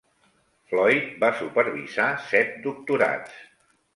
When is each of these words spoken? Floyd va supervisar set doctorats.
Floyd 0.71 1.11
va 1.25 1.29
supervisar 1.41 2.09
set 2.31 2.57
doctorats. 2.65 3.39